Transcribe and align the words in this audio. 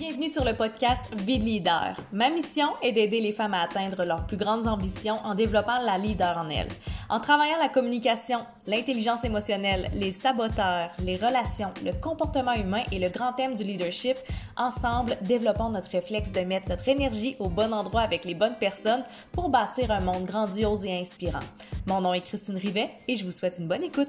Bienvenue 0.00 0.30
sur 0.30 0.46
le 0.46 0.54
podcast 0.54 1.14
Vie 1.14 1.38
de 1.38 1.44
leader. 1.44 1.94
Ma 2.10 2.30
mission 2.30 2.68
est 2.82 2.92
d'aider 2.92 3.20
les 3.20 3.34
femmes 3.34 3.52
à 3.52 3.60
atteindre 3.60 4.06
leurs 4.06 4.26
plus 4.26 4.38
grandes 4.38 4.66
ambitions 4.66 5.18
en 5.24 5.34
développant 5.34 5.78
la 5.82 5.98
leader 5.98 6.38
en 6.38 6.48
elles. 6.48 6.70
En 7.10 7.20
travaillant 7.20 7.58
la 7.58 7.68
communication, 7.68 8.38
l'intelligence 8.66 9.24
émotionnelle, 9.24 9.90
les 9.92 10.12
saboteurs, 10.12 10.88
les 11.04 11.16
relations, 11.16 11.70
le 11.84 11.92
comportement 11.92 12.54
humain 12.54 12.82
et 12.90 12.98
le 12.98 13.10
grand 13.10 13.34
thème 13.34 13.54
du 13.54 13.62
leadership, 13.62 14.16
ensemble, 14.56 15.18
développons 15.20 15.68
notre 15.68 15.90
réflexe 15.90 16.32
de 16.32 16.40
mettre 16.40 16.70
notre 16.70 16.88
énergie 16.88 17.36
au 17.38 17.50
bon 17.50 17.70
endroit 17.74 18.00
avec 18.00 18.24
les 18.24 18.34
bonnes 18.34 18.56
personnes 18.58 19.04
pour 19.32 19.50
bâtir 19.50 19.90
un 19.90 20.00
monde 20.00 20.24
grandiose 20.24 20.82
et 20.86 20.98
inspirant. 20.98 21.44
Mon 21.86 22.00
nom 22.00 22.14
est 22.14 22.22
Christine 22.22 22.56
Rivet 22.56 22.88
et 23.06 23.16
je 23.16 23.26
vous 23.26 23.32
souhaite 23.32 23.58
une 23.58 23.68
bonne 23.68 23.84
écoute. 23.84 24.08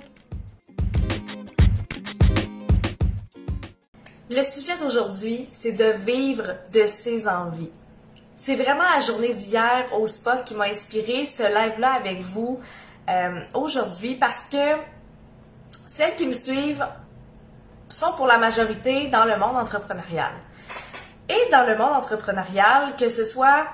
Le 4.34 4.44
sujet 4.44 4.78
d'aujourd'hui, 4.78 5.50
c'est 5.52 5.74
de 5.74 5.92
vivre 6.06 6.56
de 6.72 6.86
ses 6.86 7.28
envies. 7.28 7.70
C'est 8.38 8.56
vraiment 8.56 8.86
la 8.96 9.02
journée 9.02 9.34
d'hier 9.34 9.84
au 10.00 10.08
spot 10.08 10.46
qui 10.46 10.56
m'a 10.56 10.68
inspiré 10.68 11.26
ce 11.26 11.44
live-là 11.44 11.96
avec 11.96 12.22
vous 12.22 12.58
euh, 13.10 13.42
aujourd'hui 13.54 14.16
parce 14.16 14.40
que 14.50 14.78
celles 15.86 16.16
qui 16.16 16.28
me 16.28 16.32
suivent 16.32 16.88
sont 17.90 18.14
pour 18.14 18.26
la 18.26 18.38
majorité 18.38 19.10
dans 19.10 19.26
le 19.26 19.36
monde 19.36 19.58
entrepreneurial. 19.58 20.32
Et 21.28 21.52
dans 21.52 21.68
le 21.68 21.76
monde 21.76 21.92
entrepreneurial, 21.92 22.96
que 22.96 23.10
ce 23.10 23.26
soit 23.26 23.66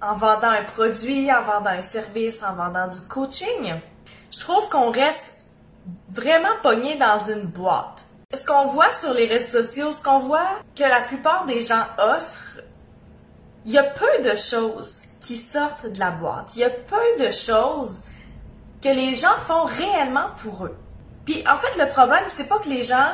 en 0.00 0.14
vendant 0.14 0.48
un 0.48 0.64
produit, 0.64 1.30
en 1.30 1.42
vendant 1.42 1.72
un 1.72 1.82
service, 1.82 2.42
en 2.42 2.54
vendant 2.54 2.88
du 2.88 3.02
coaching, 3.02 3.74
je 4.32 4.40
trouve 4.40 4.66
qu'on 4.70 4.90
reste 4.90 5.34
vraiment 6.08 6.56
pogné 6.62 6.96
dans 6.96 7.18
une 7.18 7.42
boîte. 7.42 8.05
Qu'on 8.46 8.66
voit 8.66 8.92
sur 8.92 9.12
les 9.12 9.26
réseaux 9.26 9.62
sociaux, 9.62 9.92
ce 9.92 10.02
qu'on 10.02 10.20
voit 10.20 10.46
que 10.76 10.84
la 10.84 11.00
plupart 11.00 11.46
des 11.46 11.62
gens 11.62 11.84
offrent, 11.98 12.60
il 13.64 13.72
y 13.72 13.78
a 13.78 13.82
peu 13.82 14.22
de 14.22 14.36
choses 14.36 15.00
qui 15.20 15.36
sortent 15.36 15.86
de 15.86 15.98
la 15.98 16.12
boîte. 16.12 16.54
Il 16.54 16.60
y 16.60 16.64
a 16.64 16.70
peu 16.70 17.24
de 17.24 17.32
choses 17.32 18.02
que 18.80 18.88
les 18.88 19.16
gens 19.16 19.34
font 19.46 19.64
réellement 19.64 20.28
pour 20.42 20.66
eux. 20.66 20.76
Puis 21.24 21.42
en 21.48 21.56
fait, 21.56 21.76
le 21.84 21.90
problème, 21.90 22.22
c'est 22.28 22.48
pas 22.48 22.60
que 22.60 22.68
les 22.68 22.84
gens, 22.84 23.10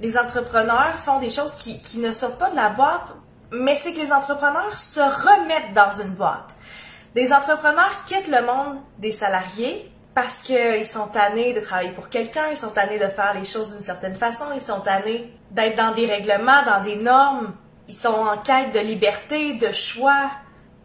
les 0.00 0.18
entrepreneurs 0.18 0.94
font 1.04 1.20
des 1.20 1.30
choses 1.30 1.54
qui, 1.54 1.80
qui 1.80 1.98
ne 1.98 2.10
sortent 2.10 2.38
pas 2.38 2.50
de 2.50 2.56
la 2.56 2.70
boîte, 2.70 3.14
mais 3.52 3.78
c'est 3.80 3.92
que 3.92 4.00
les 4.00 4.12
entrepreneurs 4.12 4.76
se 4.76 5.00
remettent 5.00 5.74
dans 5.74 5.92
une 5.92 6.14
boîte. 6.14 6.56
Des 7.14 7.32
entrepreneurs 7.32 8.04
quittent 8.06 8.28
le 8.28 8.44
monde 8.44 8.78
des 8.98 9.12
salariés 9.12 9.91
parce 10.14 10.42
qu'ils 10.42 10.84
sont 10.84 11.06
tannés 11.06 11.54
de 11.54 11.60
travailler 11.60 11.92
pour 11.92 12.08
quelqu'un, 12.08 12.48
ils 12.50 12.56
sont 12.56 12.70
tannés 12.70 12.98
de 12.98 13.06
faire 13.06 13.34
les 13.34 13.44
choses 13.44 13.72
d'une 13.72 13.84
certaine 13.84 14.14
façon, 14.14 14.44
ils 14.54 14.60
sont 14.60 14.80
tannés 14.80 15.32
d'être 15.50 15.76
dans 15.76 15.92
des 15.92 16.06
règlements, 16.06 16.62
dans 16.64 16.82
des 16.82 16.96
normes, 16.96 17.54
ils 17.88 17.94
sont 17.94 18.08
en 18.08 18.38
quête 18.38 18.72
de 18.72 18.80
liberté, 18.80 19.54
de 19.54 19.72
choix. 19.72 20.30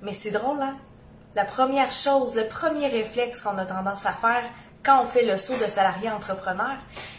Mais 0.02 0.14
c'est 0.14 0.32
drôle, 0.32 0.62
hein? 0.62 0.78
La 1.36 1.46
première 1.46 1.92
chose, 1.92 2.36
le 2.36 2.48
premier 2.48 2.88
réflexe 2.88 3.42
qu'on 3.42 3.58
a 3.58 3.66
tendance 3.66 4.06
à 4.06 4.12
faire 4.12 4.44
quand 4.84 5.02
on 5.02 5.06
fait 5.06 5.26
le 5.26 5.38
saut 5.38 5.58
de 5.58 5.70
salarié 5.70 6.10
entrepreneur, 6.10 6.78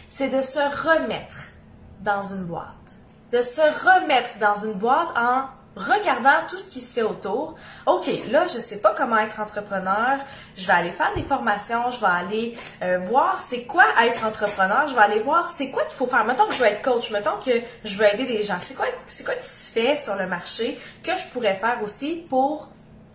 c'est 0.09 0.29
de 0.29 0.41
se 0.41 0.59
remettre 0.59 1.37
dans 2.01 2.23
une 2.23 2.45
boîte. 2.45 2.65
De 3.31 3.41
se 3.41 3.61
remettre 3.61 4.39
dans 4.39 4.55
une 4.65 4.73
boîte 4.73 5.09
en 5.15 5.43
regardant 5.79 6.45
tout 6.49 6.57
ce 6.57 6.69
qui 6.69 6.81
se 6.81 6.93
fait 6.93 7.03
autour. 7.03 7.55
OK, 7.85 8.09
là, 8.29 8.45
je 8.47 8.59
sais 8.59 8.77
pas 8.77 8.93
comment 8.93 9.17
être 9.17 9.39
entrepreneur. 9.39 10.19
Je 10.55 10.67
vais 10.67 10.73
aller 10.73 10.91
faire 10.91 11.13
des 11.15 11.23
formations. 11.23 11.89
Je 11.91 11.99
vais 11.99 12.05
aller 12.05 12.57
euh, 12.81 12.99
voir 12.99 13.39
c'est 13.39 13.63
quoi 13.63 13.85
être 14.03 14.25
entrepreneur. 14.25 14.87
Je 14.87 14.93
vais 14.93 15.01
aller 15.01 15.19
voir 15.21 15.49
c'est 15.49 15.69
quoi 15.69 15.83
qu'il 15.85 15.95
faut 15.95 16.07
faire. 16.07 16.25
Mettons 16.25 16.45
que 16.47 16.53
je 16.53 16.59
veux 16.59 16.67
être 16.67 16.81
coach. 16.81 17.09
Mettons 17.11 17.37
que 17.43 17.51
je 17.83 17.97
veux 17.97 18.05
aider 18.05 18.25
des 18.25 18.43
gens. 18.43 18.57
C'est 18.59 18.75
quoi, 18.75 18.85
c'est 19.07 19.23
quoi 19.23 19.35
qui 19.35 19.49
se 19.49 19.71
fait 19.71 19.95
sur 19.97 20.15
le 20.15 20.27
marché 20.27 20.77
que 21.03 21.11
je 21.17 21.27
pourrais 21.27 21.55
faire 21.55 21.79
aussi 21.83 22.25
pour 22.29 22.69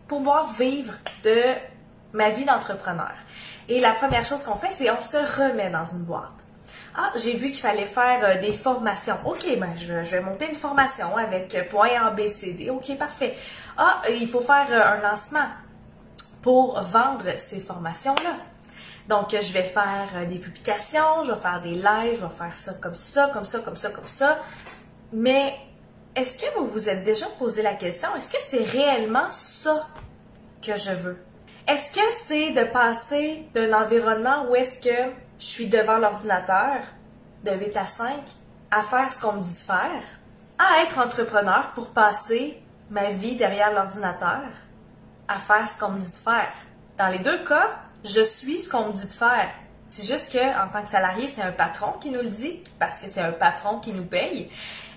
pouvoir 0.09 0.53
vivre 0.53 0.95
de 1.23 1.43
ma 2.13 2.31
vie 2.31 2.45
d'entrepreneur? 2.45 3.13
Et 3.69 3.81
la 3.81 3.93
première 3.93 4.25
chose 4.25 4.43
qu'on 4.43 4.57
fait, 4.57 4.71
c'est 4.77 4.91
on 4.91 5.01
se 5.01 5.17
remet 5.17 5.71
dans 5.71 5.85
une 5.85 6.05
boîte. 6.05 6.44
Ah, 6.97 7.11
j'ai 7.17 7.37
vu 7.37 7.51
qu'il 7.51 7.61
fallait 7.61 7.87
faire 7.87 8.21
euh, 8.23 8.41
des 8.41 8.53
formations. 8.53 9.17
OK, 9.25 9.45
ben 9.59 9.75
je 9.77 9.93
vais, 9.93 10.21
monter 10.21 10.49
une 10.49 10.55
formation 10.55 11.17
avec 11.17 11.53
euh, 11.57 11.65
point 11.69 11.89
A, 12.01 12.11
B. 12.11 12.21
OK, 12.71 12.97
parfait. 12.97 13.37
Ah, 13.77 14.01
euh, 14.07 14.15
il 14.15 14.29
faut 14.29 14.41
faire 14.41 14.69
un 14.71 15.01
lancement 15.01 15.47
pour 16.41 16.81
vendre 16.83 17.25
ces 17.37 17.59
formations-là. 17.59 18.37
Donc, 19.09 19.31
je 19.33 19.53
vais 19.53 19.65
faire 19.65 20.27
des 20.29 20.39
publications, 20.39 21.25
je 21.25 21.33
vais 21.33 21.41
faire 21.41 21.61
des 21.61 21.75
lives, 21.75 22.21
je 22.21 22.27
vais 22.27 22.37
faire 22.39 22.53
ça 22.53 22.73
comme 22.75 22.95
ça, 22.95 23.29
comme 23.33 23.45
ça, 23.45 23.59
comme 23.59 23.77
ça, 23.77 23.91
comme 23.91 24.07
ça. 24.07 24.39
Mais 25.13 25.55
est-ce 26.15 26.39
que 26.39 26.47
vous 26.57 26.67
vous 26.67 26.89
êtes 26.89 27.03
déjà 27.03 27.27
posé 27.39 27.61
la 27.61 27.75
question, 27.75 28.09
est-ce 28.17 28.31
que 28.31 28.39
c'est 28.47 28.65
réellement 28.65 29.29
ça 29.31 29.89
que 30.63 30.77
je 30.77 30.93
veux? 30.93 31.19
Est-ce 31.67 31.91
que 31.91 32.07
c'est 32.27 32.53
de 32.53 32.65
passer 32.65 33.49
d'un 33.53 33.73
environnement 33.73 34.47
où 34.49 34.55
est-ce 34.55 34.79
que 34.79 35.24
je 35.39 35.45
suis 35.45 35.67
devant 35.67 35.99
l'ordinateur 35.99 36.83
de 37.45 37.51
8 37.53 37.77
à 37.77 37.87
5 37.87 38.15
à 38.71 38.83
faire 38.83 39.13
ce 39.13 39.21
qu'on 39.21 39.35
me 39.35 39.43
dit 39.43 39.53
de 39.55 39.59
faire, 39.59 40.03
à 40.59 40.83
être 40.83 40.99
entrepreneur 40.99 41.73
pour 41.75 41.89
passer 41.89 42.63
ma 42.91 43.11
vie 43.11 43.37
derrière 43.37 43.73
l'ordinateur 43.73 44.43
à 45.29 45.39
faire 45.39 45.69
ce 45.69 45.79
qu'on 45.79 45.93
me 45.93 46.01
dit 46.01 46.11
de 46.11 46.17
faire. 46.17 46.53
Dans 46.99 47.09
les 47.09 47.19
deux 47.19 47.43
cas, 47.45 47.71
je 48.05 48.21
suis 48.21 48.59
ce 48.59 48.69
qu'on 48.69 48.89
me 48.89 48.93
dit 48.93 49.07
de 49.07 49.13
faire. 49.13 49.49
C'est 49.89 50.07
juste 50.07 50.33
que, 50.33 50.39
en 50.39 50.69
tant 50.69 50.83
que 50.83 50.89
salarié, 50.89 51.29
c'est 51.29 51.43
un 51.43 51.53
patron 51.53 51.93
qui 52.01 52.11
nous 52.11 52.21
le 52.21 52.31
dit, 52.31 52.63
parce 52.79 52.99
que 52.99 53.09
c'est 53.09 53.21
un 53.21 53.33
patron 53.33 53.79
qui 53.81 53.93
nous 53.93 54.05
paye. 54.05 54.51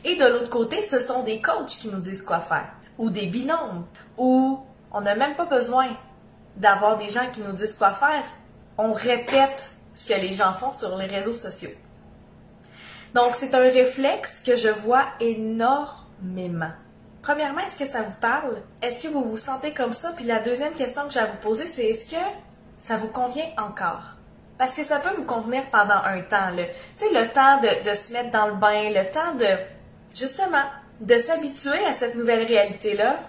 Et 0.03 0.15
de 0.15 0.25
l'autre 0.25 0.49
côté, 0.49 0.83
ce 0.83 0.99
sont 0.99 1.23
des 1.23 1.41
coachs 1.41 1.67
qui 1.67 1.89
nous 1.89 1.99
disent 1.99 2.23
quoi 2.23 2.39
faire. 2.39 2.67
Ou 2.97 3.09
des 3.09 3.27
binômes. 3.27 3.85
Ou 4.17 4.63
on 4.91 5.01
n'a 5.01 5.15
même 5.15 5.35
pas 5.35 5.45
besoin 5.45 5.87
d'avoir 6.55 6.97
des 6.97 7.09
gens 7.09 7.29
qui 7.31 7.41
nous 7.41 7.53
disent 7.53 7.75
quoi 7.75 7.91
faire. 7.91 8.23
On 8.77 8.93
répète 8.93 9.71
ce 9.97 10.05
que 10.05 10.13
les 10.13 10.31
gens 10.31 10.53
font 10.53 10.71
sur 10.71 10.95
les 10.95 11.07
réseaux 11.07 11.33
sociaux. 11.33 11.71
Donc, 13.15 13.33
c'est 13.39 13.55
un 13.55 13.71
réflexe 13.71 14.41
que 14.45 14.55
je 14.55 14.69
vois 14.69 15.05
énormément. 15.19 16.71
Premièrement, 17.23 17.61
est-ce 17.61 17.79
que 17.79 17.89
ça 17.89 18.03
vous 18.03 18.15
parle? 18.21 18.61
Est-ce 18.83 19.01
que 19.01 19.07
vous 19.07 19.23
vous 19.23 19.37
sentez 19.37 19.73
comme 19.73 19.93
ça? 19.93 20.13
Puis 20.15 20.25
la 20.25 20.39
deuxième 20.39 20.73
question 20.73 21.07
que 21.07 21.13
j'ai 21.13 21.19
à 21.19 21.25
vous 21.25 21.37
poser, 21.37 21.65
c'est 21.65 21.85
est-ce 21.85 22.05
que 22.05 22.21
ça 22.77 22.97
vous 22.97 23.07
convient 23.07 23.49
encore? 23.57 24.03
Parce 24.59 24.75
que 24.75 24.83
ça 24.83 24.99
peut 24.99 25.15
vous 25.17 25.25
convenir 25.25 25.63
pendant 25.71 25.95
un 25.95 26.21
temps. 26.21 26.51
Tu 26.55 26.63
sais, 26.97 27.11
le 27.11 27.27
temps 27.29 27.59
de, 27.61 27.89
de 27.89 27.95
se 27.95 28.13
mettre 28.13 28.29
dans 28.29 28.47
le 28.47 28.53
bain, 28.55 28.91
le 28.91 29.11
temps 29.11 29.33
de, 29.33 29.47
justement, 30.13 30.63
de 31.01 31.17
s'habituer 31.17 31.83
à 31.85 31.93
cette 31.93 32.15
nouvelle 32.15 32.45
réalité-là, 32.45 33.19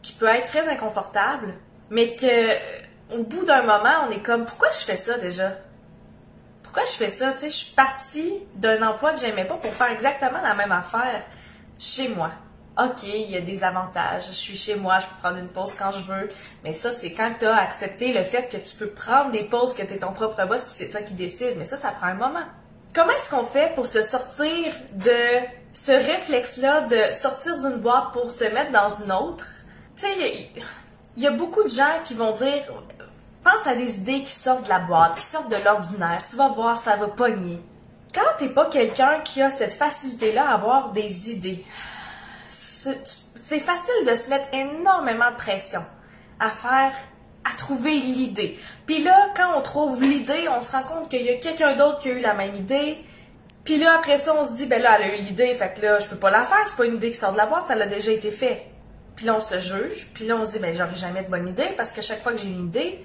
qui 0.00 0.14
peut 0.14 0.26
être 0.26 0.46
très 0.46 0.66
inconfortable, 0.66 1.52
mais 1.90 2.16
que 2.16 2.54
au 3.14 3.22
bout 3.24 3.44
d'un 3.44 3.62
moment, 3.62 4.06
on 4.08 4.10
est 4.10 4.22
comme, 4.22 4.46
pourquoi 4.46 4.70
je 4.70 4.84
fais 4.84 4.96
ça 4.96 5.18
déjà? 5.18 5.52
Pourquoi 6.72 6.88
je 6.88 6.96
fais 6.96 7.10
ça? 7.10 7.32
Tu 7.32 7.40
sais, 7.40 7.50
je 7.50 7.56
suis 7.56 7.74
partie 7.74 8.32
d'un 8.54 8.80
emploi 8.86 9.12
que 9.12 9.18
j'aimais 9.18 9.44
pas 9.44 9.56
pour 9.56 9.72
faire 9.72 9.90
exactement 9.90 10.40
la 10.40 10.54
même 10.54 10.70
affaire 10.70 11.22
chez 11.80 12.06
moi. 12.10 12.30
OK, 12.78 13.02
il 13.02 13.28
y 13.28 13.36
a 13.36 13.40
des 13.40 13.64
avantages. 13.64 14.28
Je 14.28 14.32
suis 14.32 14.56
chez 14.56 14.76
moi, 14.76 15.00
je 15.00 15.06
peux 15.06 15.16
prendre 15.20 15.38
une 15.38 15.48
pause 15.48 15.74
quand 15.76 15.90
je 15.90 15.98
veux. 15.98 16.30
Mais 16.62 16.72
ça, 16.72 16.92
c'est 16.92 17.10
quand 17.10 17.32
tu 17.40 17.44
as 17.44 17.56
accepté 17.56 18.12
le 18.12 18.22
fait 18.22 18.48
que 18.48 18.56
tu 18.56 18.76
peux 18.76 18.86
prendre 18.86 19.32
des 19.32 19.42
pauses, 19.42 19.74
que 19.74 19.82
tu 19.82 19.94
es 19.94 19.98
ton 19.98 20.12
propre 20.12 20.46
boss, 20.46 20.62
puis 20.62 20.74
c'est 20.78 20.90
toi 20.90 21.02
qui 21.02 21.14
décides. 21.14 21.56
Mais 21.58 21.64
ça, 21.64 21.76
ça 21.76 21.90
prend 21.90 22.06
un 22.06 22.14
moment. 22.14 22.44
Comment 22.94 23.10
est-ce 23.14 23.30
qu'on 23.30 23.46
fait 23.46 23.74
pour 23.74 23.88
se 23.88 24.02
sortir 24.02 24.72
de 24.92 25.46
ce 25.72 25.90
réflexe-là 25.90 26.82
de 26.82 27.16
sortir 27.16 27.58
d'une 27.58 27.78
boîte 27.78 28.12
pour 28.12 28.30
se 28.30 28.44
mettre 28.44 28.70
dans 28.70 28.94
une 29.02 29.10
autre? 29.10 29.46
Tu 29.96 30.02
sais, 30.02 30.48
il 31.16 31.22
y, 31.24 31.26
a 31.26 31.32
beaucoup 31.32 31.64
de 31.64 31.68
gens 31.68 31.98
qui 32.04 32.14
vont 32.14 32.30
dire 32.30 32.62
Pense 33.42 33.66
à 33.66 33.74
des 33.74 33.94
idées 33.96 34.22
qui 34.22 34.32
sortent 34.32 34.64
de 34.64 34.68
la 34.68 34.80
boîte, 34.80 35.16
qui 35.16 35.24
sortent 35.24 35.50
de 35.50 35.64
l'ordinaire. 35.64 36.22
Tu 36.28 36.36
vas 36.36 36.48
voir, 36.48 36.82
ça 36.82 36.96
va 36.96 37.08
pogner. 37.08 37.60
Quand 38.14 38.20
t'es 38.38 38.48
pas 38.48 38.66
quelqu'un 38.66 39.20
qui 39.24 39.40
a 39.40 39.50
cette 39.50 39.74
facilité-là 39.74 40.50
à 40.50 40.54
avoir 40.54 40.90
des 40.90 41.30
idées, 41.30 41.64
c'est 42.48 43.60
facile 43.60 44.06
de 44.06 44.14
se 44.14 44.28
mettre 44.28 44.52
énormément 44.52 45.30
de 45.30 45.36
pression 45.36 45.84
à 46.38 46.50
faire, 46.50 46.92
à 47.44 47.56
trouver 47.56 47.98
l'idée. 47.98 48.58
Puis 48.86 49.02
là, 49.02 49.28
quand 49.36 49.56
on 49.56 49.62
trouve 49.62 50.02
l'idée, 50.02 50.48
on 50.48 50.62
se 50.62 50.72
rend 50.72 50.82
compte 50.82 51.08
qu'il 51.08 51.22
y 51.22 51.30
a 51.30 51.36
quelqu'un 51.36 51.76
d'autre 51.76 51.98
qui 52.00 52.08
a 52.08 52.12
eu 52.12 52.20
la 52.20 52.34
même 52.34 52.56
idée. 52.56 52.98
Puis 53.64 53.78
là, 53.78 53.96
après 53.96 54.18
ça, 54.18 54.34
on 54.34 54.48
se 54.48 54.52
dit, 54.54 54.66
ben 54.66 54.82
là, 54.82 54.98
elle 54.98 55.10
a 55.10 55.16
eu 55.16 55.20
l'idée, 55.20 55.54
fait 55.54 55.74
que 55.74 55.82
là, 55.82 56.00
je 56.00 56.08
peux 56.08 56.16
pas 56.16 56.30
la 56.30 56.44
faire, 56.44 56.66
c'est 56.66 56.76
pas 56.76 56.86
une 56.86 56.96
idée 56.96 57.10
qui 57.10 57.18
sort 57.18 57.32
de 57.32 57.36
la 57.36 57.46
boîte, 57.46 57.66
ça 57.68 57.74
l'a 57.74 57.86
déjà 57.86 58.10
été 58.10 58.30
fait. 58.30 58.66
Puis 59.16 59.26
là, 59.26 59.36
on 59.36 59.40
se 59.40 59.58
juge, 59.58 60.08
puis 60.14 60.26
là, 60.26 60.36
on 60.36 60.46
se 60.46 60.52
dit, 60.52 60.58
ben 60.58 60.74
j'aurai 60.74 60.96
jamais 60.96 61.22
de 61.22 61.30
bonne 61.30 61.46
idée, 61.46 61.68
parce 61.76 61.92
que 61.92 62.00
chaque 62.00 62.22
fois 62.22 62.32
que 62.32 62.38
j'ai 62.38 62.48
une 62.48 62.66
idée, 62.68 63.04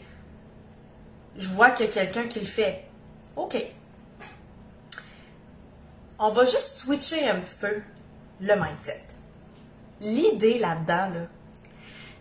je 1.38 1.50
vois 1.50 1.72
qu'il 1.72 1.86
y 1.86 1.90
a 1.90 1.92
quelqu'un 1.92 2.28
qui 2.28 2.40
le 2.40 2.46
fait. 2.46 2.86
OK. 3.36 3.58
On 6.18 6.30
va 6.32 6.46
juste 6.46 6.78
switcher 6.78 7.30
un 7.30 7.40
petit 7.40 7.58
peu 7.60 7.82
le 8.40 8.56
mindset. 8.56 9.04
L'idée 10.00 10.60
là-dedans, 10.60 11.10
là, 11.14 11.28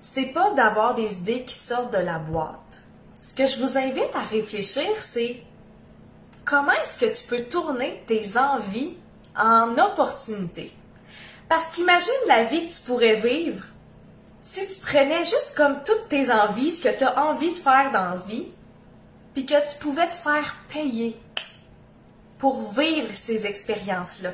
c'est 0.01 0.27
pas 0.27 0.53
d'avoir 0.53 0.95
des 0.95 1.13
idées 1.13 1.45
qui 1.45 1.57
sortent 1.57 1.93
de 1.93 1.99
la 1.99 2.19
boîte. 2.19 2.59
Ce 3.21 3.35
que 3.35 3.47
je 3.47 3.61
vous 3.61 3.79
invite 3.79 4.15
à 4.15 4.21
réfléchir, 4.21 4.89
c'est 5.01 5.43
comment 6.45 6.73
est-ce 6.73 6.99
que 6.99 7.17
tu 7.17 7.27
peux 7.27 7.45
tourner 7.45 8.03
tes 8.07 8.37
envies 8.37 8.97
en 9.37 9.77
opportunités. 9.79 10.73
Parce 11.49 11.71
qu'imagine 11.71 12.13
la 12.29 12.45
vie 12.45 12.69
que 12.69 12.75
tu 12.75 12.81
pourrais 12.83 13.17
vivre 13.17 13.65
si 14.45 14.67
tu 14.67 14.81
prenais 14.81 15.25
juste 15.25 15.55
comme 15.57 15.83
toutes 15.85 16.09
tes 16.11 16.31
envies, 16.31 16.71
ce 16.71 16.83
que 16.83 16.99
tu 16.99 17.05
as 17.05 17.25
envie 17.25 17.53
de 17.53 17.59
faire 17.59 17.91
dans 17.93 18.11
la 18.11 18.17
vie, 18.29 18.49
puis 19.35 19.47
que 19.47 19.71
tu 19.71 19.79
pouvais 19.79 20.09
te 20.09 20.15
faire 20.15 20.57
payer 20.69 21.21
pour 22.39 22.73
vivre 22.73 23.09
ces 23.15 23.47
expériences-là. 23.47 24.31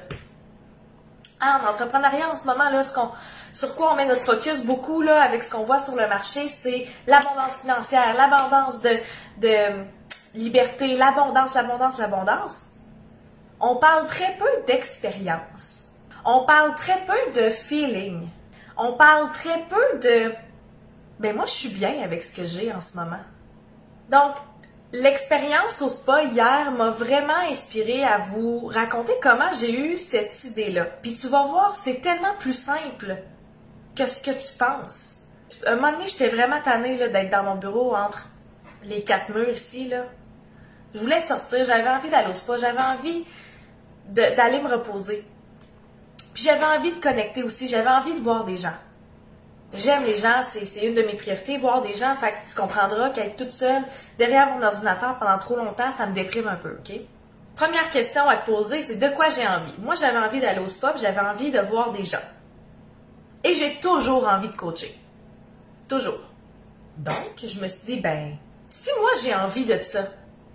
Ah, 1.41 1.63
en 1.65 1.71
entrepreneuriat, 1.71 2.31
en 2.31 2.37
ce 2.37 2.45
moment, 2.45 2.69
là, 2.71 2.83
ce 2.83 2.93
qu'on, 2.93 3.09
sur 3.53 3.75
quoi 3.75 3.93
on 3.93 3.97
met 3.97 4.05
notre 4.05 4.23
focus 4.23 4.63
beaucoup, 4.65 5.01
là, 5.01 5.23
avec 5.23 5.43
ce 5.43 5.51
qu'on 5.51 5.65
voit 5.65 5.81
sur 5.81 5.97
le 5.97 6.07
marché, 6.07 6.49
c'est 6.49 6.87
l'abondance 7.07 7.63
financière, 7.63 8.15
l'abondance 8.15 8.81
de, 8.83 8.99
de 9.39 9.85
liberté, 10.35 10.97
l'abondance, 10.97 11.55
l'abondance, 11.55 11.99
l'abondance. 11.99 12.67
On 13.59 13.77
parle 13.77 14.07
très 14.07 14.37
peu 14.37 14.49
d'expérience. 14.67 15.89
On 16.25 16.41
parle 16.41 16.75
très 16.75 16.99
peu 17.07 17.41
de 17.41 17.51
feeling. 17.51 18.29
On 18.77 18.93
parle 18.93 19.31
très 19.33 19.59
peu 19.69 19.99
de, 19.99 20.35
ben 21.19 21.35
moi, 21.35 21.47
je 21.47 21.53
suis 21.53 21.69
bien 21.71 22.03
avec 22.03 22.23
ce 22.23 22.35
que 22.35 22.45
j'ai 22.45 22.73
en 22.73 22.81
ce 22.81 22.97
moment. 22.97 23.21
Donc, 24.11 24.35
L'expérience 24.93 25.83
au 25.83 25.89
spa 25.89 26.25
hier 26.25 26.73
m'a 26.73 26.91
vraiment 26.91 27.39
inspiré 27.49 28.03
à 28.03 28.19
vous 28.19 28.67
raconter 28.67 29.13
comment 29.23 29.53
j'ai 29.61 29.79
eu 29.79 29.97
cette 29.97 30.43
idée-là. 30.43 30.85
Puis 31.01 31.17
tu 31.17 31.29
vas 31.29 31.45
voir, 31.45 31.77
c'est 31.77 32.01
tellement 32.01 32.35
plus 32.41 32.55
simple 32.55 33.17
que 33.95 34.05
ce 34.07 34.21
que 34.21 34.33
tu 34.33 34.53
penses. 34.59 35.19
Un 35.65 35.77
moment 35.77 35.93
donné, 35.93 36.09
j'étais 36.09 36.29
vraiment 36.29 36.61
tannée 36.61 36.97
d'être 36.97 37.31
dans 37.31 37.45
mon 37.45 37.55
bureau 37.55 37.95
entre 37.95 38.27
les 38.83 39.05
quatre 39.05 39.33
murs 39.33 39.51
ici. 39.51 39.87
Là. 39.87 40.07
Je 40.93 40.99
voulais 40.99 41.21
sortir, 41.21 41.65
j'avais 41.65 41.89
envie 41.89 42.09
d'aller 42.09 42.31
au 42.31 42.35
spa, 42.35 42.57
j'avais 42.57 42.83
envie 42.83 43.25
d'aller 44.09 44.61
me 44.61 44.73
reposer. 44.73 45.25
Puis 46.35 46.43
j'avais 46.43 46.65
envie 46.65 46.91
de 46.91 47.01
connecter 47.01 47.45
aussi, 47.45 47.69
j'avais 47.69 47.91
envie 47.91 48.15
de 48.15 48.21
voir 48.21 48.45
des 48.45 48.57
gens. 48.57 48.75
J'aime 49.73 50.05
les 50.05 50.19
gens, 50.19 50.43
c'est 50.51 50.85
une 50.85 50.95
de 50.95 51.03
mes 51.03 51.15
priorités, 51.15 51.57
voir 51.59 51.81
des 51.81 51.95
gens. 51.95 52.15
Fait 52.17 52.33
que 52.33 52.49
tu 52.49 52.57
comprendras 52.57 53.11
qu'être 53.11 53.37
toute 53.37 53.53
seule 53.53 53.83
derrière 54.19 54.57
mon 54.57 54.63
ordinateur 54.63 55.17
pendant 55.19 55.39
trop 55.39 55.57
longtemps, 55.57 55.93
ça 55.97 56.07
me 56.07 56.15
déprime 56.15 56.49
un 56.49 56.57
peu, 56.57 56.79
OK? 56.79 56.93
Première 57.55 57.91
question 57.91 58.29
à 58.29 58.37
te 58.37 58.51
poser, 58.51 58.83
c'est 58.83 58.97
de 58.97 59.09
quoi 59.09 59.29
j'ai 59.29 59.47
envie? 59.47 59.79
Moi, 59.81 59.95
j'avais 59.95 60.19
envie 60.19 60.41
d'aller 60.41 60.61
au 60.61 60.69
spa, 60.69 60.95
j'avais 61.01 61.21
envie 61.21 61.51
de 61.51 61.61
voir 61.61 61.93
des 61.93 62.05
gens. 62.05 62.19
Et 63.45 63.55
j'ai 63.55 63.77
toujours 63.81 64.27
envie 64.27 64.49
de 64.49 64.57
coacher. 64.57 64.99
Toujours. 65.89 66.21
Donc, 66.97 67.15
je 67.43 67.61
me 67.61 67.69
suis 67.69 67.87
dit, 67.87 68.01
ben, 68.01 68.37
si 68.69 68.91
moi 69.01 69.11
j'ai 69.23 69.35
envie 69.35 69.67
de 69.67 69.79
ça, 69.79 70.01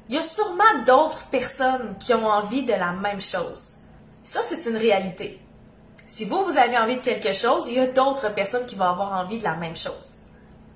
il 0.10 0.16
y 0.16 0.18
a 0.18 0.24
sûrement 0.24 0.84
d'autres 0.86 1.26
personnes 1.26 1.96
qui 2.00 2.14
ont 2.14 2.28
envie 2.28 2.64
de 2.64 2.74
la 2.74 2.92
même 2.92 3.22
chose. 3.22 3.76
Ça, 4.24 4.42
c'est 4.50 4.66
une 4.70 4.78
réalité. 4.78 5.40
Si 6.16 6.24
vous, 6.24 6.46
vous 6.46 6.58
avez 6.58 6.78
envie 6.78 6.96
de 6.96 7.02
quelque 7.02 7.34
chose, 7.34 7.68
il 7.68 7.74
y 7.74 7.80
a 7.80 7.88
d'autres 7.88 8.34
personnes 8.34 8.66
qui 8.66 8.76
vont 8.76 8.86
avoir 8.86 9.12
envie 9.20 9.38
de 9.38 9.44
la 9.44 9.58
même 9.58 9.76
chose. 9.76 10.12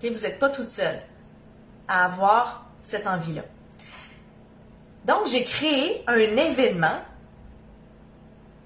Vous 0.02 0.10
n'êtes 0.10 0.38
pas 0.38 0.50
toute 0.50 0.70
seule 0.70 1.00
à 1.88 2.04
avoir 2.04 2.66
cette 2.84 3.08
envie-là. 3.08 3.44
Donc, 5.06 5.28
j'ai 5.28 5.46
créé 5.46 6.04
un 6.08 6.18
événement 6.18 7.00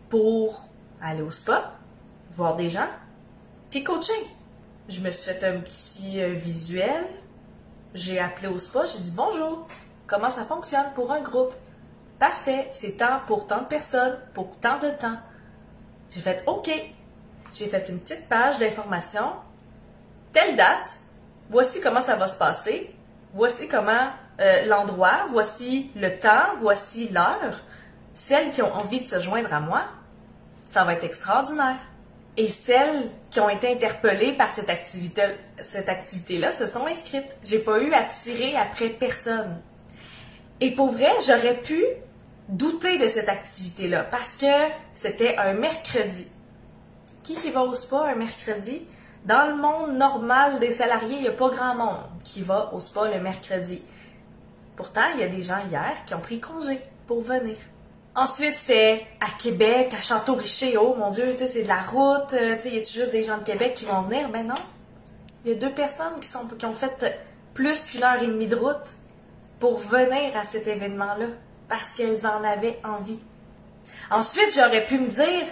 pour 0.09 0.67
aller 0.99 1.21
au 1.21 1.29
spa, 1.29 1.73
voir 2.31 2.55
des 2.55 2.71
gens, 2.71 2.89
puis 3.69 3.83
coacher. 3.83 4.25
Je 4.89 4.99
me 5.01 5.11
suis 5.11 5.31
fait 5.31 5.43
un 5.43 5.59
petit 5.59 6.23
euh, 6.23 6.33
visuel, 6.33 7.05
j'ai 7.93 8.19
appelé 8.19 8.47
au 8.47 8.57
spa, 8.57 8.87
j'ai 8.87 8.97
dit 8.97 9.11
bonjour, 9.11 9.67
comment 10.07 10.31
ça 10.31 10.43
fonctionne 10.43 10.91
pour 10.95 11.11
un 11.11 11.21
groupe? 11.21 11.53
Parfait, 12.17 12.67
c'est 12.71 12.97
tant 12.97 13.19
pour 13.27 13.45
tant 13.45 13.61
de 13.61 13.67
personnes, 13.67 14.17
pour 14.33 14.57
tant 14.59 14.79
de 14.79 14.89
temps. 14.89 15.19
J'ai 16.11 16.21
fait 16.21 16.43
OK. 16.47 16.69
J'ai 17.53 17.67
fait 17.67 17.89
une 17.89 17.99
petite 17.99 18.27
page 18.27 18.59
d'information. 18.59 19.33
Telle 20.31 20.55
date. 20.55 20.99
Voici 21.49 21.81
comment 21.81 22.01
ça 22.01 22.15
va 22.15 22.27
se 22.27 22.37
passer. 22.37 22.95
Voici 23.33 23.67
comment 23.67 24.09
euh, 24.39 24.65
l'endroit. 24.65 25.27
Voici 25.29 25.91
le 25.95 26.19
temps. 26.19 26.57
Voici 26.59 27.09
l'heure. 27.09 27.61
Celles 28.13 28.51
qui 28.51 28.61
ont 28.61 28.73
envie 28.73 29.01
de 29.01 29.05
se 29.05 29.19
joindre 29.19 29.53
à 29.53 29.59
moi, 29.59 29.83
ça 30.69 30.83
va 30.83 30.93
être 30.93 31.03
extraordinaire. 31.03 31.79
Et 32.35 32.49
celles 32.49 33.09
qui 33.29 33.39
ont 33.39 33.49
été 33.49 33.71
interpellées 33.71 34.33
par 34.33 34.49
cette 34.49 34.69
activité, 34.69 35.23
cette 35.59 35.89
activité-là 35.89 36.51
se 36.51 36.67
sont 36.67 36.85
inscrites. 36.87 37.35
J'ai 37.43 37.59
pas 37.59 37.79
eu 37.79 37.93
à 37.93 38.03
tirer 38.03 38.55
après 38.55 38.89
personne. 38.89 39.61
Et 40.59 40.71
pour 40.71 40.91
vrai, 40.91 41.11
j'aurais 41.25 41.57
pu 41.57 41.83
douter 42.53 42.99
de 42.99 43.07
cette 43.07 43.29
activité-là 43.29 44.03
parce 44.03 44.37
que 44.37 44.45
c'était 44.93 45.37
un 45.37 45.53
mercredi. 45.53 46.27
Qui 47.23 47.35
qui 47.35 47.51
va 47.51 47.63
au 47.63 47.73
spa 47.73 48.05
un 48.07 48.15
mercredi? 48.15 48.83
Dans 49.25 49.47
le 49.47 49.55
monde 49.55 49.97
normal 49.97 50.59
des 50.59 50.71
salariés, 50.71 51.15
il 51.15 51.21
n'y 51.21 51.27
a 51.27 51.31
pas 51.31 51.49
grand 51.49 51.75
monde 51.75 52.03
qui 52.23 52.41
va 52.41 52.71
au 52.73 52.79
spa 52.79 53.09
le 53.09 53.21
mercredi. 53.21 53.81
Pourtant, 54.75 55.05
il 55.15 55.21
y 55.21 55.23
a 55.23 55.27
des 55.27 55.41
gens 55.41 55.59
hier 55.69 55.93
qui 56.05 56.13
ont 56.13 56.19
pris 56.19 56.39
congé 56.39 56.79
pour 57.07 57.21
venir. 57.21 57.55
Ensuite, 58.15 58.55
c'était 58.57 59.07
à 59.19 59.27
Québec, 59.39 59.93
à 59.97 60.01
Château-Richer. 60.01 60.77
Oh 60.77 60.95
mon 60.97 61.09
Dieu, 61.11 61.35
c'est 61.37 61.63
de 61.63 61.67
la 61.67 61.81
route. 61.81 62.33
Euh, 62.33 62.57
il 62.65 62.75
y 62.75 62.79
a 62.79 62.83
juste 62.83 63.11
des 63.11 63.23
gens 63.23 63.37
de 63.37 63.43
Québec 63.43 63.73
qui 63.75 63.85
vont 63.85 64.01
venir? 64.01 64.29
Mais 64.29 64.43
non. 64.43 64.55
Il 65.45 65.51
y 65.51 65.55
a 65.55 65.57
deux 65.57 65.71
personnes 65.71 66.19
qui, 66.21 66.27
sont, 66.27 66.47
qui 66.47 66.65
ont 66.65 66.75
fait 66.75 67.19
plus 67.53 67.85
qu'une 67.85 68.03
heure 68.03 68.21
et 68.21 68.27
demie 68.27 68.47
de 68.47 68.55
route 68.55 68.93
pour 69.59 69.79
venir 69.79 70.35
à 70.35 70.43
cet 70.43 70.67
événement-là 70.67 71.27
parce 71.69 71.93
qu'elles 71.93 72.25
en 72.25 72.43
avaient 72.43 72.79
envie. 72.83 73.19
Ensuite, 74.11 74.53
j'aurais 74.55 74.85
pu 74.85 74.99
me 74.99 75.07
dire 75.07 75.47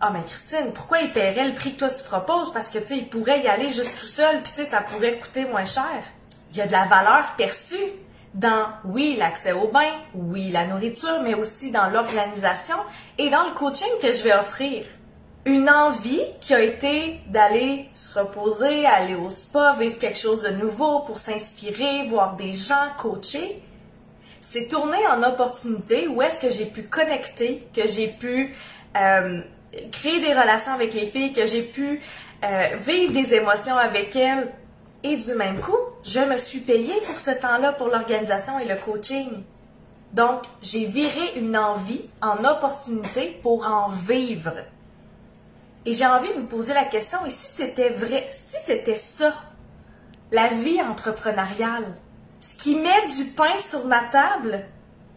Ah, 0.00 0.10
mais 0.12 0.22
Christine, 0.24 0.72
pourquoi 0.72 1.00
il 1.00 1.12
paierait 1.12 1.48
le 1.48 1.54
prix 1.54 1.74
que 1.74 1.80
toi 1.80 1.90
tu 1.90 2.04
proposes? 2.04 2.52
Parce 2.52 2.70
que, 2.70 2.78
tu 2.78 2.86
sais, 2.86 2.96
il 2.98 3.08
pourrait 3.08 3.42
y 3.42 3.48
aller 3.48 3.70
juste 3.70 3.98
tout 3.98 4.06
seul, 4.06 4.42
puis, 4.42 4.52
tu 4.52 4.62
sais, 4.62 4.66
ça 4.66 4.80
pourrait 4.80 5.18
coûter 5.18 5.46
moins 5.46 5.64
cher. 5.64 5.84
Il 6.52 6.58
y 6.58 6.60
a 6.60 6.66
de 6.66 6.72
la 6.72 6.84
valeur 6.84 7.34
perçue 7.36 7.76
dans, 8.34 8.66
oui, 8.84 9.16
l'accès 9.18 9.52
au 9.52 9.68
bain, 9.68 9.90
oui, 10.14 10.50
la 10.50 10.66
nourriture, 10.66 11.22
mais 11.22 11.34
aussi 11.34 11.70
dans 11.70 11.88
l'organisation 11.88 12.76
et 13.18 13.30
dans 13.30 13.44
le 13.44 13.54
coaching 13.54 13.88
que 14.02 14.12
je 14.12 14.22
vais 14.22 14.34
offrir. 14.34 14.84
Une 15.46 15.68
envie 15.68 16.22
qui 16.40 16.54
a 16.54 16.60
été 16.60 17.20
d'aller 17.28 17.88
se 17.94 18.18
reposer, 18.18 18.86
aller 18.86 19.14
au 19.14 19.30
spa, 19.30 19.76
vivre 19.78 19.98
quelque 19.98 20.18
chose 20.18 20.42
de 20.42 20.50
nouveau 20.50 21.00
pour 21.00 21.18
s'inspirer, 21.18 22.06
voir 22.08 22.34
des 22.36 22.52
gens 22.52 22.88
coacher 22.98 23.62
c'est 24.46 24.68
tourné 24.68 24.98
en 25.06 25.22
opportunité 25.22 26.06
où 26.08 26.22
est-ce 26.22 26.40
que 26.40 26.50
j'ai 26.50 26.66
pu 26.66 26.84
connecter, 26.84 27.66
que 27.74 27.88
j'ai 27.88 28.08
pu 28.08 28.54
euh, 28.96 29.40
créer 29.90 30.20
des 30.20 30.32
relations 30.32 30.72
avec 30.72 30.94
les 30.94 31.06
filles, 31.06 31.32
que 31.32 31.46
j'ai 31.46 31.62
pu 31.62 32.00
euh, 32.44 32.76
vivre 32.86 33.12
des 33.12 33.34
émotions 33.34 33.76
avec 33.76 34.14
elles. 34.14 34.52
Et 35.02 35.16
du 35.16 35.34
même 35.34 35.58
coup, 35.60 35.76
je 36.02 36.20
me 36.20 36.36
suis 36.36 36.60
payée 36.60 36.94
pour 37.04 37.18
ce 37.18 37.32
temps-là, 37.32 37.72
pour 37.72 37.88
l'organisation 37.88 38.58
et 38.58 38.64
le 38.64 38.76
coaching. 38.76 39.42
Donc, 40.12 40.42
j'ai 40.62 40.84
viré 40.84 41.32
une 41.36 41.56
envie 41.56 42.02
en 42.22 42.44
opportunité 42.44 43.38
pour 43.42 43.66
en 43.66 43.88
vivre. 43.88 44.54
Et 45.84 45.92
j'ai 45.92 46.06
envie 46.06 46.28
de 46.28 46.34
vous 46.34 46.46
poser 46.46 46.72
la 46.72 46.84
question, 46.84 47.18
et 47.26 47.30
si 47.30 47.46
c'était 47.46 47.90
vrai, 47.90 48.26
si 48.30 48.56
c'était 48.64 48.96
ça, 48.96 49.34
la 50.30 50.48
vie 50.48 50.80
entrepreneuriale, 50.80 51.96
ce 52.46 52.56
qui 52.56 52.76
met 52.76 53.06
du 53.16 53.24
pain 53.30 53.58
sur 53.58 53.86
ma 53.86 54.04
table, 54.04 54.66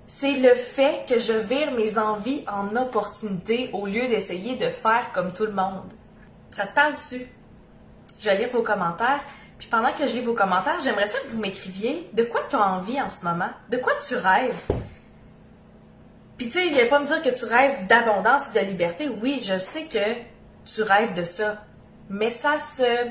c'est 0.08 0.38
le 0.38 0.54
fait 0.54 1.06
que 1.10 1.20
je 1.20 1.34
vire 1.34 1.74
mes 1.74 1.98
envies 1.98 2.46
en 2.48 2.74
opportunité 2.78 3.70
au 3.74 3.86
lieu 3.86 4.08
d'essayer 4.08 4.56
de 4.56 4.70
faire 4.70 5.12
comme 5.14 5.34
tout 5.34 5.46
le 5.46 5.52
monde. 5.52 5.92
Ça 6.52 6.66
te 6.66 6.74
parle 6.74 6.96
dessus? 6.96 7.28
Je 8.20 8.30
vais 8.30 8.38
lire 8.38 8.50
vos 8.54 8.64
commentaires. 8.64 9.20
Puis 9.60 9.68
pendant 9.68 9.92
que 9.92 10.08
je 10.08 10.14
lis 10.14 10.22
vos 10.22 10.34
commentaires, 10.34 10.80
j'aimerais 10.82 11.08
ça 11.08 11.20
que 11.20 11.28
vous 11.28 11.40
m'écriviez 11.40 12.10
de 12.14 12.24
quoi 12.24 12.42
tu 12.50 12.56
as 12.56 12.72
envie 12.76 13.02
en 13.02 13.10
ce 13.10 13.26
moment, 13.26 13.50
de 13.70 13.78
quoi 13.78 13.92
tu 14.08 14.16
rêves? 14.16 14.64
Puis 16.38 16.48
tu 16.48 16.54
sais, 16.54 16.70
viens 16.70 16.86
pas 16.86 17.00
me 17.00 17.08
dire 17.08 17.22
que 17.22 17.38
tu 17.38 17.44
rêves 17.44 17.88
d'abondance 17.88 18.44
et 18.56 18.60
de 18.60 18.66
liberté. 18.66 19.10
Oui, 19.22 19.42
je 19.44 19.58
sais 19.60 19.84
que 19.84 20.14
tu 20.64 20.82
rêves 20.82 21.14
de 21.14 21.26
ça. 21.26 21.66
Mais 22.10 22.30
ça 22.30 22.58
se 22.58 23.10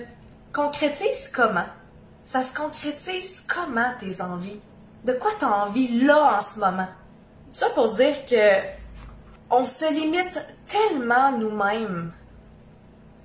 concrétise 0.55 1.31
comment? 1.35 1.67
Ça 2.27 2.43
se 2.43 2.53
concrétise 2.53 3.43
comment 3.47 3.93
tes 3.99 4.21
envies? 4.21 4.61
De 5.05 5.13
quoi 5.15 5.31
tu 5.39 5.45
as 5.45 5.65
envie 5.65 6.05
là 6.05 6.39
en 6.39 6.43
ce 6.43 6.59
moment? 6.59 6.89
Ça 7.53 7.71
pour 7.71 7.95
dire 7.95 8.27
que 8.27 8.61
on 9.49 9.65
se 9.65 9.91
limite 9.93 10.45
tellement 10.67 11.31
nous-mêmes 11.33 12.13